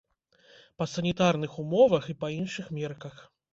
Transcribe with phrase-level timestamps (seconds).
[0.81, 3.25] Па санітарных умовах і па іншых мерках.